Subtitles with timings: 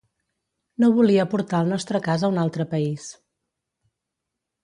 [0.83, 3.05] No volia portar el nostre cas a un altre país.